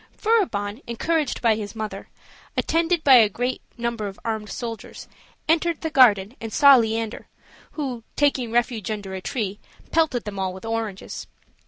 Furibon, 0.17 0.81
encouraged 0.87 1.43
by 1.43 1.53
his 1.53 1.75
mother, 1.75 2.07
and 2.09 2.15
attended 2.65 3.03
by 3.03 3.17
a 3.17 3.29
great 3.29 3.61
number 3.77 4.07
of 4.07 4.19
armed 4.25 4.49
soldiers, 4.49 5.07
entered 5.47 5.81
the 5.81 5.91
garden 5.91 6.35
and 6.41 6.51
saw 6.51 6.75
Leander; 6.75 7.27
who, 7.73 8.03
taking 8.15 8.51
refuge 8.51 8.89
under 8.89 9.13
a 9.13 9.21
tree, 9.21 9.59
pelted 9.91 10.23
them 10.23 10.39
all 10.39 10.53
with 10.55 10.65
oranges. 10.65 11.27